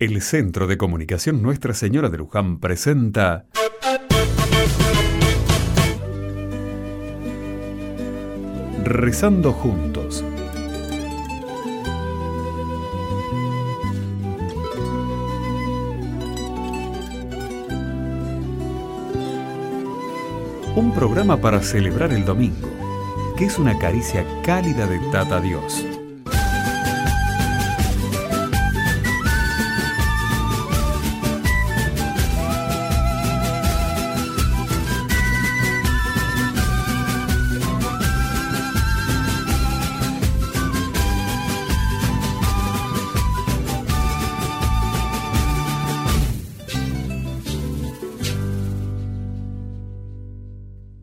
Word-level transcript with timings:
El 0.00 0.22
Centro 0.22 0.68
de 0.68 0.78
Comunicación 0.78 1.42
Nuestra 1.42 1.74
Señora 1.74 2.08
de 2.08 2.18
Luján 2.18 2.60
presenta 2.60 3.46
Rezando 8.84 9.52
juntos. 9.52 10.24
Un 20.76 20.94
programa 20.94 21.40
para 21.40 21.60
celebrar 21.60 22.12
el 22.12 22.24
domingo, 22.24 22.68
que 23.36 23.46
es 23.46 23.58
una 23.58 23.76
caricia 23.80 24.24
cálida 24.44 24.86
de 24.86 25.00
Tata 25.10 25.40
Dios. 25.40 25.97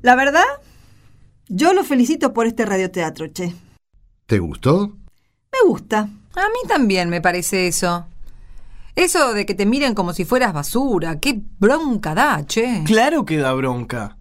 La 0.05 0.13
verdad, 0.15 0.43
yo 1.47 1.73
lo 1.73 1.83
felicito 1.83 2.31
por 2.31 2.45
este 2.45 2.63
radioteatro, 2.63 3.25
che. 3.33 3.55
¿Te 4.27 4.37
gustó? 4.37 4.89
Me 5.51 5.67
gusta. 5.67 6.01
A 6.01 6.47
mí 6.47 6.67
también 6.67 7.09
me 7.09 7.21
parece 7.21 7.65
eso. 7.65 8.05
Eso 8.95 9.33
de 9.33 9.47
que 9.47 9.55
te 9.55 9.65
miren 9.65 9.95
como 9.95 10.13
si 10.13 10.23
fueras 10.23 10.53
basura, 10.53 11.19
qué 11.19 11.41
bronca 11.57 12.13
da, 12.13 12.45
che. 12.45 12.83
Claro 12.85 13.25
que 13.25 13.37
da 13.37 13.51
bronca. 13.53 14.15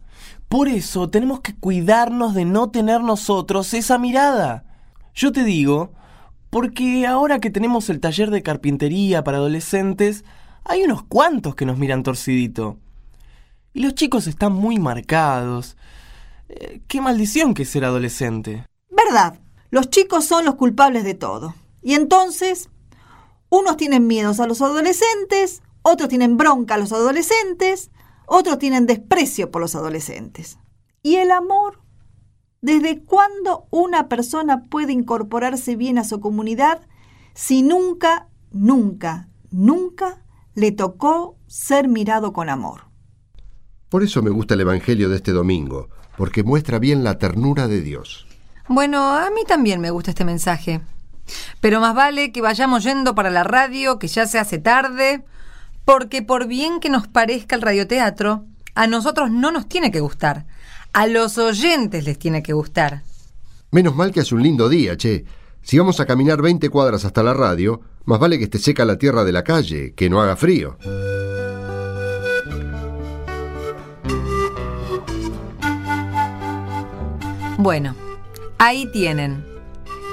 Por 0.49 0.69
eso 0.69 1.11
tenemos 1.11 1.41
que 1.41 1.55
cuidarnos 1.55 2.33
de 2.33 2.47
no 2.47 2.71
tener 2.71 3.03
nosotros 3.03 3.75
esa 3.75 3.99
mirada. 3.99 4.65
Yo 5.15 5.33
te 5.33 5.45
digo, 5.45 5.93
porque 6.49 7.07
ahora 7.07 7.41
que 7.41 7.51
tenemos 7.51 7.91
el 7.91 8.01
taller 8.01 8.31
de 8.31 8.43
carpintería 8.43 9.23
para 9.23 9.37
adolescentes, 9.37 10.25
hay 10.65 10.83
unos 10.83 11.03
cuantos 11.03 11.55
que 11.55 11.67
nos 11.67 11.77
miran 11.77 12.03
torcidito. 12.03 12.79
Y 13.75 13.81
los 13.81 13.95
chicos 13.95 14.29
están 14.29 14.53
muy 14.53 14.79
marcados. 14.79 15.77
Eh, 16.49 16.81
qué 16.87 17.01
maldición 17.01 17.55
que 17.55 17.65
ser 17.65 17.85
adolescente. 17.85 18.65
Verdad, 18.89 19.41
los 19.71 19.91
chicos 19.91 20.25
son 20.25 20.45
los 20.45 20.55
culpables 20.55 21.03
de 21.03 21.15
todo. 21.15 21.57
Y 21.83 21.95
entonces, 21.95 22.71
unos 23.49 23.77
tienen 23.77 24.07
miedos 24.07 24.39
a 24.39 24.47
los 24.47 24.63
adolescentes, 24.63 25.63
otros 25.83 26.09
tienen 26.09 26.37
bronca 26.37 26.75
a 26.75 26.79
los 26.79 26.93
adolescentes, 26.93 27.91
otros 28.27 28.59
tienen 28.59 28.87
desprecio 28.87 29.51
por 29.51 29.61
los 29.61 29.75
adolescentes. 29.75 30.59
¿Y 31.03 31.17
el 31.17 31.33
amor? 31.33 31.81
¿Desde 32.61 33.03
cuándo 33.03 33.67
una 33.71 34.09
persona 34.09 34.63
puede 34.63 34.93
incorporarse 34.93 35.75
bien 35.75 35.99
a 35.99 36.05
su 36.05 36.21
comunidad 36.21 36.87
si 37.35 37.63
nunca, 37.63 38.29
nunca, 38.53 39.29
nunca 39.51 40.25
le 40.55 40.71
tocó 40.71 41.37
ser 41.49 41.89
mirado 41.89 42.33
con 42.33 42.49
amor? 42.49 42.94
Por 43.95 44.03
eso 44.03 44.23
me 44.23 44.31
gusta 44.31 44.55
el 44.55 44.61
Evangelio 44.63 45.09
de 45.09 45.15
este 45.15 45.31
domingo, 45.31 45.89
porque 46.17 46.43
muestra 46.43 46.81
bien 46.81 47.05
la 47.05 47.17
ternura 47.17 47.69
de 47.69 47.81
Dios. 47.81 48.27
Bueno, 48.67 49.15
a 49.15 49.31
mí 49.31 49.43
también 49.47 49.81
me 49.81 49.93
gusta 49.93 50.11
este 50.11 50.25
mensaje. 50.25 50.81
Pero 51.61 51.79
más 51.79 51.95
vale 51.95 52.33
que 52.33 52.41
vayamos 52.41 52.83
yendo 52.83 53.15
para 53.15 53.31
la 53.31 53.45
radio, 53.45 54.01
que 54.01 54.09
ya 54.09 54.27
se 54.27 54.41
hace 54.41 54.59
tarde, 54.59 55.23
porque 55.85 56.23
por 56.23 56.49
bien 56.49 56.81
que 56.81 56.91
nos 56.91 57.07
parezca 57.07 57.55
el 57.55 57.63
radioteatro, 57.63 58.47
a 58.75 58.89
nosotros 58.89 59.31
no 59.31 59.53
nos 59.53 59.69
tiene 59.69 59.93
que 59.93 60.01
gustar. 60.01 60.45
A 60.93 61.07
los 61.07 61.39
oyentes 61.39 62.05
les 62.05 62.19
tiene 62.19 62.43
que 62.43 62.53
gustar. 62.53 63.05
Menos 63.71 63.95
mal 63.95 64.11
que 64.11 64.23
hace 64.23 64.35
un 64.35 64.43
lindo 64.43 64.69
día, 64.69 64.97
che. 64.97 65.25
Si 65.63 65.79
vamos 65.79 66.01
a 66.01 66.07
caminar 66.07 66.43
20 66.43 66.69
cuadras 66.69 67.05
hasta 67.05 67.23
la 67.23 67.33
radio, 67.33 67.81
más 68.07 68.19
vale 68.19 68.39
que 68.39 68.45
esté 68.45 68.59
seca 68.59 68.85
la 68.85 68.99
tierra 68.99 69.23
de 69.23 69.31
la 69.31 69.45
calle, 69.45 69.95
que 69.95 70.11
no 70.11 70.21
haga 70.21 70.35
frío. 70.35 70.79
Bueno, 77.65 77.95
ahí 78.59 78.85
tienen. 78.93 79.43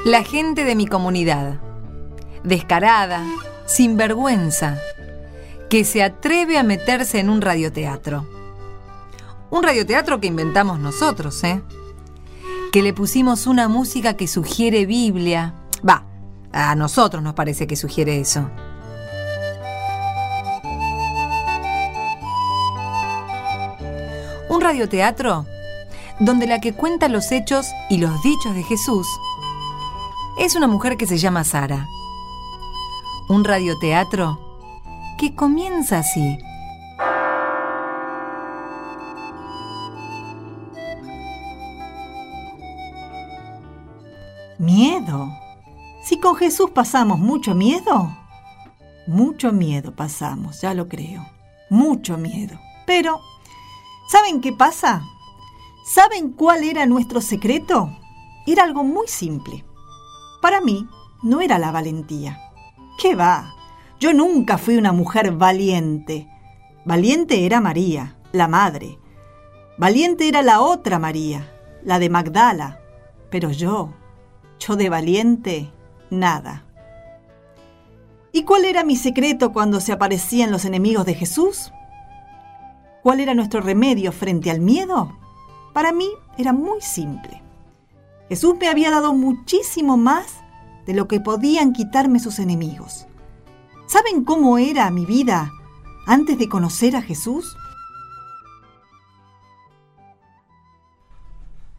La 0.05 0.23
gente 0.23 0.63
de 0.63 0.73
mi 0.73 0.87
comunidad. 0.87 1.59
Descarada, 2.45 3.25
sin 3.65 3.97
vergüenza, 3.97 4.77
que 5.69 5.83
se 5.83 6.01
atreve 6.01 6.57
a 6.57 6.63
meterse 6.63 7.19
en 7.19 7.29
un 7.29 7.41
radioteatro. 7.41 8.25
Un 9.49 9.63
radioteatro 9.63 10.21
que 10.21 10.27
inventamos 10.27 10.79
nosotros, 10.79 11.43
¿eh? 11.43 11.61
Que 12.71 12.81
le 12.81 12.93
pusimos 12.93 13.45
una 13.47 13.67
música 13.67 14.15
que 14.15 14.29
sugiere 14.29 14.85
Biblia. 14.85 15.53
Va, 15.85 16.05
a 16.53 16.73
nosotros 16.75 17.21
nos 17.21 17.33
parece 17.33 17.67
que 17.67 17.75
sugiere 17.75 18.21
eso. 18.21 18.49
Un 24.47 24.61
radioteatro 24.61 25.45
donde 26.21 26.45
la 26.45 26.61
que 26.61 26.73
cuenta 26.73 27.07
los 27.07 27.31
hechos 27.31 27.73
y 27.89 27.97
los 27.97 28.21
dichos 28.21 28.53
de 28.53 28.61
Jesús 28.61 29.07
es 30.37 30.55
una 30.55 30.67
mujer 30.67 30.95
que 30.95 31.07
se 31.07 31.17
llama 31.17 31.43
Sara. 31.43 31.87
Un 33.27 33.43
radioteatro 33.43 34.39
que 35.17 35.35
comienza 35.35 35.97
así. 35.99 36.37
Miedo. 44.59 45.27
Si 46.03 46.19
con 46.19 46.35
Jesús 46.35 46.69
pasamos 46.69 47.17
mucho 47.17 47.55
miedo, 47.55 48.15
mucho 49.07 49.51
miedo 49.51 49.95
pasamos, 49.95 50.61
ya 50.61 50.75
lo 50.75 50.87
creo. 50.87 51.25
Mucho 51.71 52.17
miedo. 52.17 52.59
Pero, 52.85 53.21
¿saben 54.07 54.39
qué 54.39 54.53
pasa? 54.53 55.01
¿Saben 55.83 56.31
cuál 56.31 56.63
era 56.63 56.85
nuestro 56.85 57.21
secreto? 57.21 57.89
Era 58.45 58.63
algo 58.63 58.83
muy 58.83 59.07
simple. 59.07 59.65
Para 60.41 60.61
mí, 60.61 60.87
no 61.23 61.41
era 61.41 61.57
la 61.57 61.71
valentía. 61.71 62.39
¿Qué 62.99 63.15
va? 63.15 63.55
Yo 63.99 64.13
nunca 64.13 64.57
fui 64.57 64.77
una 64.77 64.91
mujer 64.91 65.31
valiente. 65.31 66.27
Valiente 66.85 67.45
era 67.45 67.61
María, 67.61 68.17
la 68.31 68.47
madre. 68.47 68.99
Valiente 69.77 70.27
era 70.27 70.41
la 70.41 70.61
otra 70.61 70.99
María, 70.99 71.51
la 71.83 71.99
de 71.99 72.09
Magdala. 72.09 72.79
Pero 73.29 73.49
yo, 73.49 73.93
yo 74.59 74.75
de 74.75 74.89
valiente, 74.89 75.71
nada. 76.09 76.65
¿Y 78.31 78.43
cuál 78.43 78.65
era 78.65 78.83
mi 78.83 78.95
secreto 78.95 79.51
cuando 79.51 79.79
se 79.79 79.91
aparecían 79.91 80.51
los 80.51 80.65
enemigos 80.65 81.05
de 81.05 81.15
Jesús? 81.15 81.71
¿Cuál 83.03 83.19
era 83.19 83.33
nuestro 83.33 83.61
remedio 83.61 84.11
frente 84.11 84.51
al 84.51 84.61
miedo? 84.61 85.17
Para 85.73 85.91
mí 85.91 86.09
era 86.37 86.53
muy 86.53 86.81
simple. 86.81 87.41
Jesús 88.29 88.55
me 88.59 88.67
había 88.67 88.91
dado 88.91 89.13
muchísimo 89.13 89.97
más 89.97 90.41
de 90.85 90.93
lo 90.93 91.07
que 91.07 91.19
podían 91.19 91.73
quitarme 91.73 92.19
sus 92.19 92.39
enemigos. 92.39 93.05
¿Saben 93.87 94.23
cómo 94.23 94.57
era 94.57 94.89
mi 94.89 95.05
vida 95.05 95.51
antes 96.07 96.37
de 96.37 96.47
conocer 96.47 96.95
a 96.95 97.01
Jesús? 97.01 97.55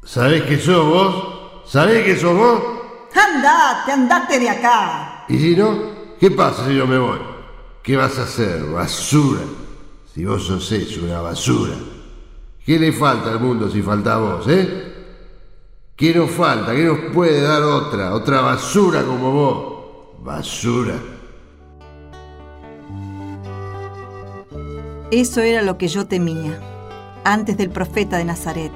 ¿Sabés 0.04 0.42
qué 0.42 0.59
sos 0.59 0.84
vos? 0.84 1.62
¿Sabés 1.64 2.04
qué 2.04 2.16
sos 2.16 2.36
vos? 2.36 2.62
¡Andate, 3.14 3.92
andate 3.92 4.38
de 4.38 4.50
acá! 4.50 5.24
¿Y 5.28 5.38
si 5.38 5.56
no? 5.56 5.78
¿Qué 6.19 6.30
pasa 6.30 6.66
si 6.66 6.76
yo 6.76 6.86
me 6.86 6.98
voy? 6.98 7.19
¿Qué 7.82 7.97
vas 7.97 8.19
a 8.19 8.22
hacer, 8.24 8.62
basura? 8.65 9.41
Si 10.12 10.24
vos 10.24 10.44
sos 10.44 10.71
eso, 10.72 11.04
una 11.04 11.21
basura. 11.21 11.74
¿Qué 12.64 12.78
le 12.78 12.92
falta 12.92 13.30
al 13.30 13.41
mundo 13.41 13.68
si 13.68 13.82
falta 13.82 14.18
vos, 14.18 14.47
eh? 14.48 14.92
¿Qué 15.97 16.14
nos 16.14 16.30
falta? 16.30 16.72
¿Qué 16.72 16.84
nos 16.84 16.98
puede 17.12 17.41
dar 17.41 17.62
otra? 17.62 18.14
Otra 18.14 18.41
basura 18.41 19.03
como 19.03 19.32
vos. 19.32 19.74
Basura. 20.22 20.94
Eso 25.10 25.41
era 25.41 25.62
lo 25.62 25.76
que 25.76 25.88
yo 25.88 26.06
temía, 26.06 26.59
antes 27.24 27.56
del 27.56 27.70
profeta 27.70 28.16
de 28.16 28.24
Nazaret. 28.24 28.72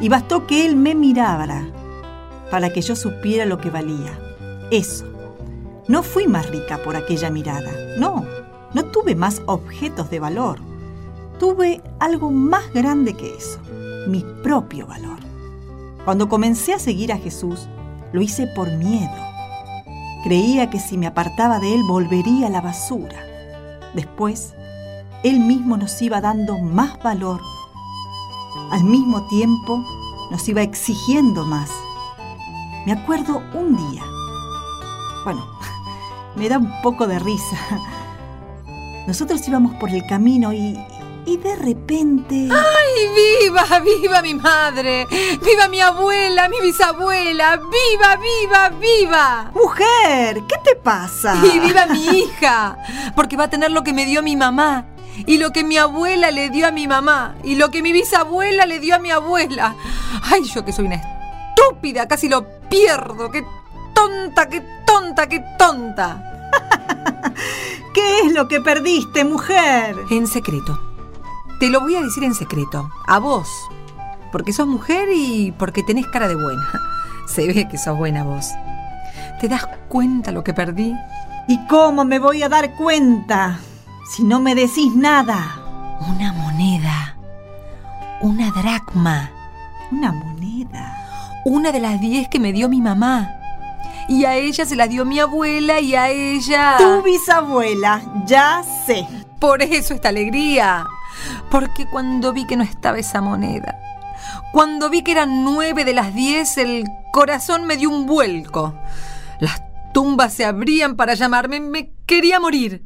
Y 0.00 0.08
bastó 0.08 0.46
que 0.46 0.66
él 0.66 0.76
me 0.76 0.94
mirara 0.94 1.66
para 2.50 2.70
que 2.70 2.82
yo 2.82 2.94
supiera 2.94 3.46
lo 3.46 3.58
que 3.58 3.70
valía. 3.70 4.18
Eso. 4.70 5.06
No 5.88 6.02
fui 6.02 6.28
más 6.28 6.50
rica 6.50 6.82
por 6.82 6.96
aquella 6.96 7.30
mirada. 7.30 7.72
No, 7.98 8.24
no 8.74 8.84
tuve 8.84 9.14
más 9.14 9.42
objetos 9.46 10.10
de 10.10 10.20
valor. 10.20 10.69
Tuve 11.40 11.82
algo 11.98 12.30
más 12.30 12.70
grande 12.74 13.14
que 13.14 13.34
eso, 13.34 13.58
mi 14.06 14.22
propio 14.42 14.86
valor. 14.86 15.18
Cuando 16.04 16.28
comencé 16.28 16.74
a 16.74 16.78
seguir 16.78 17.14
a 17.14 17.16
Jesús, 17.16 17.66
lo 18.12 18.20
hice 18.20 18.46
por 18.48 18.70
miedo. 18.70 19.10
Creía 20.22 20.68
que 20.68 20.78
si 20.78 20.98
me 20.98 21.06
apartaba 21.06 21.58
de 21.58 21.74
él 21.74 21.82
volvería 21.84 22.48
a 22.48 22.50
la 22.50 22.60
basura. 22.60 23.16
Después, 23.94 24.52
él 25.24 25.40
mismo 25.40 25.78
nos 25.78 26.02
iba 26.02 26.20
dando 26.20 26.58
más 26.58 27.02
valor. 27.02 27.40
Al 28.70 28.84
mismo 28.84 29.26
tiempo, 29.28 29.82
nos 30.30 30.46
iba 30.46 30.60
exigiendo 30.60 31.46
más. 31.46 31.70
Me 32.84 32.92
acuerdo 32.92 33.40
un 33.54 33.78
día. 33.78 34.04
Bueno, 35.24 35.42
me 36.36 36.50
da 36.50 36.58
un 36.58 36.70
poco 36.82 37.06
de 37.06 37.18
risa. 37.18 37.56
Nosotros 39.06 39.48
íbamos 39.48 39.74
por 39.76 39.88
el 39.88 40.06
camino 40.06 40.52
y, 40.52 40.78
y 41.26 41.36
de 41.36 41.56
repente... 41.56 42.48
¡Ay, 42.50 43.44
viva, 43.44 43.78
viva 43.80 44.22
mi 44.22 44.34
madre! 44.34 45.06
¡Viva 45.44 45.68
mi 45.68 45.80
abuela, 45.80 46.48
mi 46.48 46.60
bisabuela! 46.60 47.56
¡Viva, 47.56 48.16
viva, 48.16 48.68
viva! 48.70 49.50
Mujer, 49.54 50.42
¿qué 50.48 50.56
te 50.64 50.76
pasa? 50.76 51.36
Y 51.44 51.58
viva 51.60 51.86
mi 51.86 52.04
hija, 52.18 52.78
porque 53.14 53.36
va 53.36 53.44
a 53.44 53.50
tener 53.50 53.70
lo 53.70 53.82
que 53.82 53.92
me 53.92 54.06
dio 54.06 54.22
mi 54.22 54.36
mamá. 54.36 54.86
Y 55.26 55.38
lo 55.38 55.52
que 55.52 55.64
mi 55.64 55.76
abuela 55.76 56.30
le 56.30 56.50
dio 56.50 56.66
a 56.66 56.70
mi 56.70 56.86
mamá. 56.86 57.36
Y 57.44 57.56
lo 57.56 57.70
que 57.70 57.82
mi 57.82 57.92
bisabuela 57.92 58.64
le 58.66 58.80
dio 58.80 58.94
a 58.94 58.98
mi 58.98 59.10
abuela. 59.10 59.74
Ay, 60.22 60.44
yo 60.44 60.64
que 60.64 60.72
soy 60.72 60.86
una 60.86 60.96
estúpida, 60.96 62.08
casi 62.08 62.28
lo 62.28 62.46
pierdo. 62.68 63.30
¡Qué 63.30 63.44
tonta, 63.94 64.48
qué 64.48 64.62
tonta, 64.86 65.28
qué 65.28 65.44
tonta! 65.58 66.26
¿Qué 67.94 68.20
es 68.20 68.32
lo 68.32 68.48
que 68.48 68.60
perdiste, 68.60 69.24
mujer? 69.24 69.96
En 70.10 70.26
secreto. 70.26 70.89
Te 71.60 71.68
lo 71.68 71.82
voy 71.82 71.94
a 71.94 72.00
decir 72.00 72.24
en 72.24 72.34
secreto. 72.34 72.90
A 73.06 73.18
vos. 73.18 73.46
Porque 74.32 74.54
sos 74.54 74.66
mujer 74.66 75.10
y 75.14 75.52
porque 75.52 75.82
tenés 75.82 76.06
cara 76.06 76.26
de 76.26 76.34
buena. 76.34 76.66
Se 77.26 77.46
ve 77.46 77.68
que 77.68 77.76
sos 77.76 77.98
buena 77.98 78.24
vos. 78.24 78.48
¿Te 79.42 79.46
das 79.46 79.66
cuenta 79.90 80.32
lo 80.32 80.42
que 80.42 80.54
perdí? 80.54 80.96
¿Y 81.48 81.66
cómo 81.66 82.06
me 82.06 82.18
voy 82.18 82.42
a 82.42 82.48
dar 82.48 82.74
cuenta 82.76 83.58
si 84.10 84.24
no 84.24 84.40
me 84.40 84.54
decís 84.54 84.94
nada? 84.94 85.98
Una 86.08 86.32
moneda. 86.32 87.16
Una 88.22 88.50
dracma. 88.52 89.30
Una 89.92 90.12
moneda. 90.12 90.96
Una 91.44 91.72
de 91.72 91.80
las 91.80 92.00
diez 92.00 92.26
que 92.30 92.40
me 92.40 92.54
dio 92.54 92.70
mi 92.70 92.80
mamá. 92.80 93.34
Y 94.08 94.24
a 94.24 94.34
ella 94.34 94.64
se 94.64 94.76
la 94.76 94.88
dio 94.88 95.04
mi 95.04 95.18
abuela 95.18 95.78
y 95.78 95.94
a 95.94 96.08
ella... 96.08 96.76
Tu 96.78 97.02
bisabuela, 97.02 98.00
ya 98.24 98.62
sé. 98.86 99.06
Por 99.38 99.60
eso 99.62 99.92
esta 99.92 100.08
alegría. 100.08 100.86
Porque 101.50 101.86
cuando 101.86 102.32
vi 102.32 102.46
que 102.46 102.56
no 102.56 102.62
estaba 102.62 102.98
esa 102.98 103.20
moneda, 103.20 103.78
cuando 104.52 104.90
vi 104.90 105.02
que 105.02 105.12
eran 105.12 105.44
nueve 105.44 105.84
de 105.84 105.94
las 105.94 106.14
diez, 106.14 106.58
el 106.58 106.84
corazón 107.12 107.64
me 107.64 107.76
dio 107.76 107.90
un 107.90 108.06
vuelco. 108.06 108.74
Las 109.40 109.62
tumbas 109.92 110.34
se 110.34 110.44
abrían 110.44 110.96
para 110.96 111.14
llamarme, 111.14 111.60
me 111.60 111.90
quería 112.06 112.40
morir. 112.40 112.82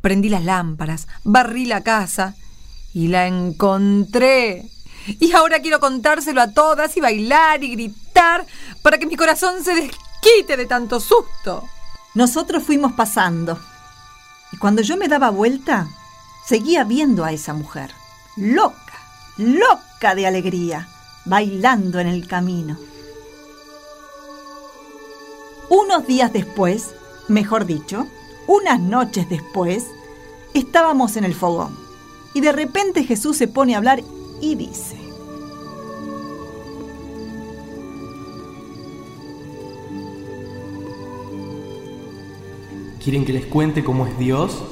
Prendí 0.00 0.28
las 0.28 0.44
lámparas, 0.44 1.06
barrí 1.24 1.66
la 1.66 1.82
casa 1.82 2.34
y 2.92 3.08
la 3.08 3.26
encontré. 3.26 4.68
Y 5.06 5.32
ahora 5.32 5.60
quiero 5.60 5.80
contárselo 5.80 6.40
a 6.40 6.52
todas 6.52 6.96
y 6.96 7.00
bailar 7.00 7.62
y 7.64 7.72
gritar 7.72 8.46
para 8.82 8.98
que 8.98 9.06
mi 9.06 9.16
corazón 9.16 9.64
se 9.64 9.74
desquite 9.74 10.56
de 10.56 10.66
tanto 10.66 11.00
susto. 11.00 11.64
Nosotros 12.14 12.62
fuimos 12.62 12.92
pasando. 12.92 13.58
Y 14.52 14.56
cuando 14.56 14.82
yo 14.82 14.96
me 14.96 15.08
daba 15.08 15.30
vuelta, 15.30 15.88
seguía 16.44 16.84
viendo 16.84 17.24
a 17.24 17.32
esa 17.32 17.54
mujer, 17.54 17.92
loca, 18.40 18.94
loca 19.36 20.14
de 20.14 20.26
alegría, 20.26 20.88
bailando 21.26 22.00
en 22.00 22.06
el 22.06 22.26
camino. 22.26 22.78
Unos 25.68 26.06
días 26.06 26.32
después, 26.32 26.94
mejor 27.28 27.66
dicho, 27.66 28.06
unas 28.46 28.80
noches 28.80 29.28
después, 29.28 29.86
estábamos 30.54 31.16
en 31.16 31.24
el 31.24 31.34
fogón 31.34 31.76
y 32.34 32.40
de 32.40 32.52
repente 32.52 33.04
Jesús 33.04 33.36
se 33.36 33.46
pone 33.46 33.74
a 33.74 33.78
hablar 33.78 34.02
y 34.40 34.54
dice, 34.54 34.96
¿Quieren 43.02 43.24
que 43.24 43.32
les 43.32 43.46
cuente 43.46 43.82
cómo 43.82 44.06
es 44.06 44.18
Dios? 44.18 44.62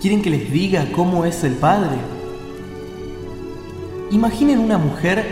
¿Quieren 0.00 0.22
que 0.22 0.30
les 0.30 0.52
diga 0.52 0.92
cómo 0.92 1.24
es 1.24 1.42
el 1.42 1.54
Padre? 1.54 2.21
Imaginen 4.12 4.58
una 4.58 4.76
mujer 4.76 5.24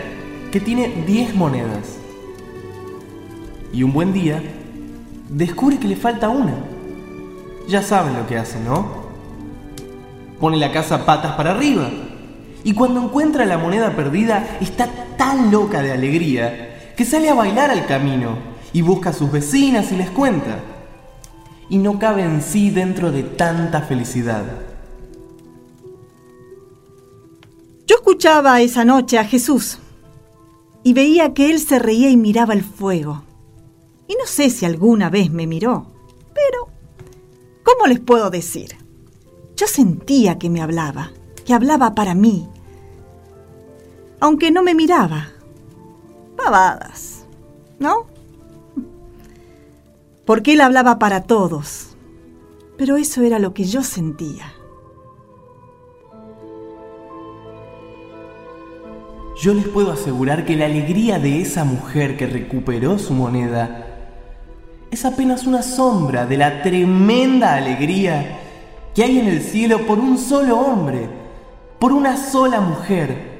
que 0.51 0.59
tiene 0.59 1.03
10 1.05 1.35
monedas 1.35 1.97
y 3.71 3.83
un 3.83 3.93
buen 3.93 4.11
día 4.11 4.41
descubre 5.29 5.77
que 5.77 5.87
le 5.87 5.95
falta 5.95 6.29
una. 6.29 6.55
Ya 7.67 7.83
saben 7.83 8.17
lo 8.17 8.25
que 8.25 8.39
hace, 8.39 8.59
¿no? 8.59 9.11
Pone 10.39 10.57
la 10.57 10.71
casa 10.71 11.05
patas 11.05 11.33
para 11.33 11.51
arriba 11.51 11.91
y 12.63 12.73
cuando 12.73 13.03
encuentra 13.03 13.45
la 13.45 13.59
moneda 13.59 13.95
perdida 13.95 14.57
está 14.59 14.89
tan 15.15 15.51
loca 15.51 15.83
de 15.83 15.91
alegría 15.91 16.93
que 16.97 17.05
sale 17.05 17.29
a 17.29 17.35
bailar 17.35 17.69
al 17.69 17.85
camino 17.85 18.35
y 18.73 18.81
busca 18.81 19.11
a 19.11 19.13
sus 19.13 19.31
vecinas 19.31 19.91
y 19.91 19.95
les 19.95 20.09
cuenta 20.09 20.57
y 21.69 21.77
no 21.77 21.99
cabe 21.99 22.23
en 22.23 22.41
sí 22.41 22.71
dentro 22.71 23.11
de 23.11 23.21
tanta 23.21 23.81
felicidad. 23.81 24.70
Escuchaba 28.11 28.59
esa 28.59 28.83
noche 28.83 29.17
a 29.17 29.23
Jesús 29.23 29.77
y 30.83 30.91
veía 30.91 31.33
que 31.33 31.49
él 31.49 31.59
se 31.59 31.79
reía 31.79 32.09
y 32.09 32.17
miraba 32.17 32.53
el 32.53 32.61
fuego. 32.61 33.23
Y 34.05 34.15
no 34.15 34.25
sé 34.25 34.49
si 34.49 34.65
alguna 34.65 35.09
vez 35.09 35.31
me 35.31 35.47
miró, 35.47 35.85
pero 36.33 36.67
¿cómo 37.63 37.87
les 37.87 38.01
puedo 38.01 38.29
decir? 38.29 38.75
Yo 39.55 39.65
sentía 39.65 40.37
que 40.37 40.49
me 40.49 40.61
hablaba, 40.61 41.11
que 41.45 41.53
hablaba 41.53 41.95
para 41.95 42.13
mí, 42.13 42.49
aunque 44.19 44.51
no 44.51 44.61
me 44.61 44.75
miraba. 44.75 45.29
Pavadas, 46.35 47.25
¿no? 47.79 48.07
porque 50.25 50.53
él 50.53 50.61
hablaba 50.61 50.99
para 50.99 51.23
todos. 51.23 51.95
Pero 52.77 52.97
eso 52.97 53.21
era 53.21 53.39
lo 53.39 53.53
que 53.53 53.63
yo 53.63 53.83
sentía. 53.83 54.53
Yo 59.41 59.55
les 59.55 59.67
puedo 59.67 59.91
asegurar 59.91 60.45
que 60.45 60.55
la 60.55 60.67
alegría 60.67 61.17
de 61.17 61.41
esa 61.41 61.63
mujer 61.63 62.15
que 62.15 62.27
recuperó 62.27 62.99
su 62.99 63.15
moneda 63.15 63.87
es 64.91 65.03
apenas 65.03 65.47
una 65.47 65.63
sombra 65.63 66.27
de 66.27 66.37
la 66.37 66.61
tremenda 66.61 67.55
alegría 67.55 68.37
que 68.93 69.03
hay 69.03 69.17
en 69.17 69.25
el 69.25 69.41
cielo 69.41 69.87
por 69.87 69.97
un 69.97 70.19
solo 70.19 70.59
hombre, 70.59 71.09
por 71.79 71.91
una 71.91 72.17
sola 72.17 72.61
mujer, 72.61 73.31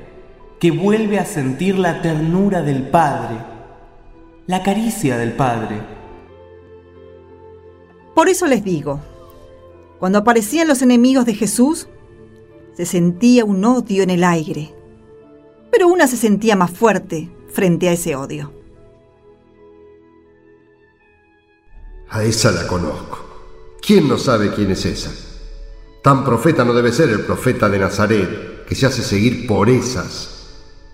que 0.59 0.71
vuelve 0.71 1.19
a 1.19 1.25
sentir 1.25 1.77
la 1.77 2.01
ternura 2.01 2.63
del 2.63 2.81
Padre, 2.81 3.35
la 4.47 4.63
caricia 4.63 5.17
del 5.17 5.33
Padre. 5.33 5.83
Por 8.15 8.27
eso 8.27 8.47
les 8.47 8.63
digo, 8.63 9.01
cuando 9.99 10.17
aparecían 10.17 10.67
los 10.67 10.81
enemigos 10.81 11.27
de 11.27 11.35
Jesús, 11.35 11.87
se 12.73 12.87
sentía 12.87 13.45
un 13.45 13.63
odio 13.65 14.01
en 14.01 14.09
el 14.09 14.23
aire, 14.23 14.80
pero 15.71 15.87
una 15.87 16.07
se 16.07 16.17
sentía 16.17 16.55
más 16.55 16.71
fuerte 16.71 17.29
frente 17.49 17.89
a 17.89 17.93
ese 17.93 18.15
odio. 18.15 18.51
A 22.09 22.23
esa 22.23 22.51
la 22.51 22.67
conozco. 22.67 23.77
¿Quién 23.81 24.07
no 24.07 24.17
sabe 24.17 24.53
quién 24.53 24.71
es 24.71 24.85
esa? 24.85 25.11
Tan 26.03 26.25
profeta 26.25 26.65
no 26.65 26.73
debe 26.73 26.91
ser 26.91 27.09
el 27.09 27.21
profeta 27.21 27.69
de 27.69 27.79
Nazaret, 27.79 28.65
que 28.65 28.75
se 28.75 28.85
hace 28.85 29.01
seguir 29.01 29.47
por 29.47 29.69
esas, 29.69 30.49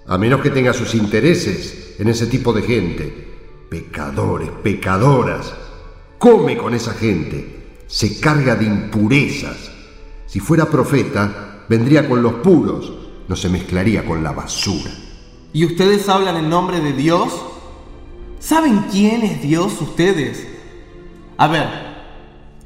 a 0.05 0.17
menos 0.17 0.41
que 0.41 0.51
tenga 0.51 0.73
sus 0.73 0.93
intereses 0.95 1.95
en 1.97 2.07
ese 2.07 2.27
tipo 2.27 2.53
de 2.53 2.61
gente. 2.61 3.27
Pecadores, 3.69 4.49
pecadoras, 4.63 5.53
come 6.17 6.57
con 6.57 6.73
esa 6.73 6.93
gente, 6.93 7.79
se 7.87 8.19
carga 8.19 8.55
de 8.55 8.65
impurezas. 8.65 9.71
Si 10.25 10.39
fuera 10.39 10.65
profeta, 10.65 11.65
vendría 11.67 12.07
con 12.07 12.21
los 12.21 12.35
puros, 12.35 13.06
no 13.27 13.35
se 13.35 13.49
mezclaría 13.49 14.05
con 14.05 14.23
la 14.23 14.31
basura. 14.31 14.91
¿Y 15.53 15.65
ustedes 15.65 16.07
hablan 16.09 16.37
en 16.37 16.49
nombre 16.49 16.79
de 16.79 16.93
Dios? 16.93 17.33
¿Saben 18.39 18.85
quién 18.91 19.23
es 19.23 19.41
Dios 19.41 19.81
ustedes? 19.81 20.47
A 21.37 21.47
ver, 21.47 21.67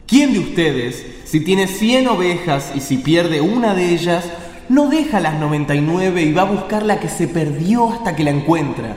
¿quién 0.06 0.34
de 0.34 0.40
ustedes, 0.40 1.06
si 1.26 1.42
tiene 1.42 1.68
100 1.68 2.08
ovejas 2.08 2.72
y 2.76 2.82
si 2.82 2.98
pierde 2.98 3.42
una 3.42 3.74
de 3.74 3.94
ellas, 3.94 4.26
no 4.70 4.90
deja 4.90 5.20
las 5.20 5.40
99 5.40 6.22
y 6.22 6.34
va 6.34 6.44
a 6.44 6.52
buscar 6.52 6.84
la 6.84 7.00
que 7.00 7.10
se 7.10 7.28
perdió 7.28 7.92
hasta 7.92 8.16
que 8.16 8.24
la 8.24 8.32
encuentra? 8.32 8.96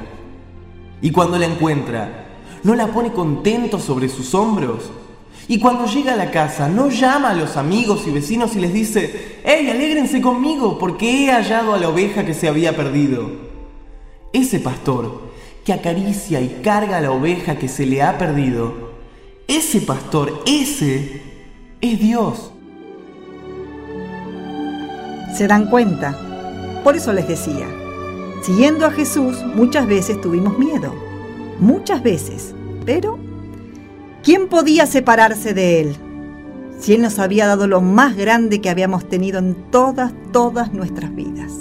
Y 1.00 1.10
cuando 1.10 1.38
la 1.38 1.46
encuentra, 1.46 2.24
¿No 2.64 2.74
la 2.74 2.86
pone 2.86 3.12
contento 3.12 3.78
sobre 3.78 4.08
sus 4.08 4.34
hombros? 4.34 4.90
Y 5.46 5.58
cuando 5.58 5.86
llega 5.86 6.14
a 6.14 6.16
la 6.16 6.30
casa, 6.30 6.68
no 6.68 6.88
llama 6.88 7.30
a 7.30 7.34
los 7.34 7.56
amigos 7.56 8.06
y 8.06 8.10
vecinos 8.10 8.56
y 8.56 8.60
les 8.60 8.72
dice, 8.72 9.40
¡Hey, 9.44 9.68
alégrense 9.68 10.20
conmigo 10.20 10.78
porque 10.78 11.26
he 11.26 11.30
hallado 11.30 11.74
a 11.74 11.78
la 11.78 11.88
oveja 11.88 12.24
que 12.24 12.34
se 12.34 12.48
había 12.48 12.74
perdido! 12.74 13.30
Ese 14.32 14.58
pastor 14.58 15.22
que 15.64 15.72
acaricia 15.72 16.40
y 16.40 16.60
carga 16.62 16.98
a 16.98 17.00
la 17.00 17.10
oveja 17.10 17.56
que 17.56 17.68
se 17.68 17.86
le 17.86 18.02
ha 18.02 18.18
perdido, 18.18 18.92
ese 19.46 19.80
pastor, 19.82 20.42
ese 20.46 21.22
es 21.80 22.00
Dios. 22.00 22.50
Se 25.36 25.46
dan 25.46 25.68
cuenta. 25.68 26.80
Por 26.82 26.96
eso 26.96 27.12
les 27.12 27.28
decía, 27.28 27.66
siguiendo 28.42 28.86
a 28.86 28.90
Jesús 28.90 29.42
muchas 29.54 29.86
veces 29.86 30.20
tuvimos 30.20 30.58
miedo. 30.58 30.94
Muchas 31.58 32.02
veces. 32.02 32.54
Pero, 32.86 33.18
¿quién 34.24 34.48
podía 34.48 34.86
separarse 34.86 35.54
de 35.54 35.80
Él? 35.80 35.96
Si 36.80 36.94
Él 36.94 37.02
nos 37.02 37.18
había 37.18 37.46
dado 37.46 37.66
lo 37.66 37.80
más 37.80 38.16
grande 38.16 38.60
que 38.60 38.70
habíamos 38.70 39.08
tenido 39.08 39.38
en 39.38 39.70
todas, 39.70 40.12
todas 40.32 40.72
nuestras 40.72 41.14
vidas. 41.14 41.52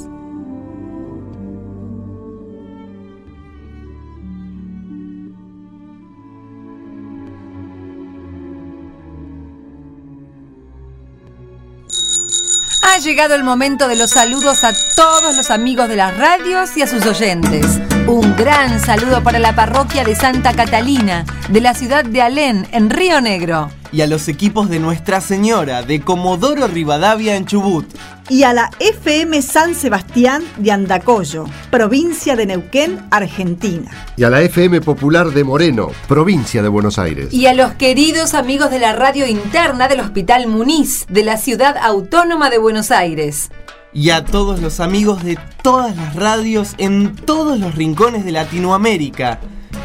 Ha 12.86 13.00
llegado 13.00 13.36
el 13.36 13.44
momento 13.44 13.88
de 13.88 13.96
los 13.96 14.12
saludos 14.12 14.64
a 14.64 14.72
todos 14.96 15.36
los 15.36 15.50
amigos 15.50 15.88
de 15.88 15.96
las 15.96 16.16
radios 16.18 16.78
y 16.78 16.84
a 16.84 16.88
sus 16.88 17.06
oyentes. 17.06 17.80
Un 18.06 18.36
gran 18.36 18.82
saludo 18.82 19.24
para 19.24 19.40
la 19.40 19.56
parroquia 19.56 20.04
de 20.04 20.14
Santa 20.14 20.54
Catalina, 20.54 21.26
de 21.50 21.62
la 21.62 21.74
ciudad 21.74 22.04
de 22.04 22.22
Alén, 22.22 22.68
en 22.74 22.90
Río 22.90 23.22
Negro. 23.22 23.72
Y 23.94 24.02
a 24.02 24.08
los 24.08 24.28
equipos 24.28 24.70
de 24.70 24.80
Nuestra 24.80 25.22
Señora 25.22 25.84
de 25.84 26.02
Comodoro 26.02 26.68
Rivadavia 26.68 27.38
en 27.38 27.46
Chubut. 27.46 27.86
Y 28.28 28.44
a 28.44 28.52
la 28.52 28.72
FM 28.80 29.42
San 29.42 29.74
Sebastián 29.74 30.44
de 30.58 30.72
Andacollo, 30.72 31.46
provincia 31.72 32.36
de 32.36 32.46
Neuquén, 32.46 33.00
Argentina. 33.10 33.90
Y 34.18 34.26
a 34.26 34.30
la 34.30 34.42
FM 34.42 34.82
Popular 34.82 35.30
de 35.30 35.46
Moreno, 35.46 35.90
provincia 36.10 36.62
de 36.62 36.68
Buenos 36.68 37.00
Aires. 37.00 37.32
Y 37.32 37.46
a 37.46 37.54
los 37.54 37.72
queridos 37.74 38.34
amigos 38.34 38.70
de 38.70 38.80
la 38.80 38.92
radio 38.94 39.26
interna 39.26 39.88
del 39.88 40.02
Hospital 40.02 40.48
Muniz, 40.48 41.06
de 41.08 41.24
la 41.24 41.38
ciudad 41.38 41.78
autónoma 41.78 42.50
de 42.50 42.58
Buenos 42.58 42.92
Aires 42.92 43.50
y 43.94 44.10
a 44.10 44.26
todos 44.26 44.60
los 44.62 44.80
amigos 44.80 45.24
de 45.24 45.38
todas 45.62 45.96
las 45.96 46.16
radios 46.16 46.74
en 46.78 47.16
todos 47.16 47.60
los 47.60 47.76
rincones 47.76 48.26
de 48.26 48.32
Latinoamérica. 48.32 49.40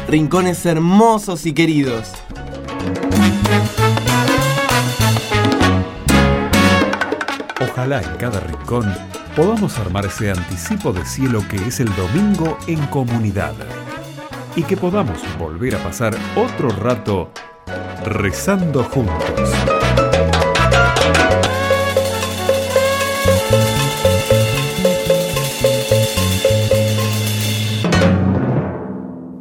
Rincones 0.07 0.65
hermosos 0.65 1.45
y 1.45 1.53
queridos. 1.53 2.11
Ojalá 7.61 8.01
en 8.01 8.17
cada 8.17 8.39
rincón 8.39 8.91
podamos 9.35 9.77
armar 9.77 10.05
ese 10.05 10.31
anticipo 10.31 10.91
de 10.91 11.05
cielo 11.05 11.43
que 11.47 11.57
es 11.57 11.79
el 11.79 11.93
domingo 11.95 12.57
en 12.67 12.83
comunidad. 12.87 13.53
Y 14.55 14.63
que 14.63 14.75
podamos 14.75 15.19
volver 15.37 15.75
a 15.75 15.83
pasar 15.83 16.17
otro 16.35 16.69
rato 16.69 17.31
rezando 18.03 18.83
juntos. 18.83 19.68